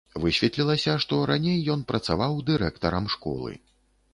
[0.21, 3.53] Высветлілася, што раней ён працаваў дырэктарам школы.